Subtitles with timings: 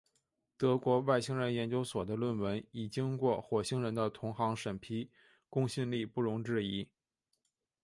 [0.57, 5.11] 德国外星人研究所的论文已经过火星人的同行审批，
[5.47, 6.89] 公信力不容置疑。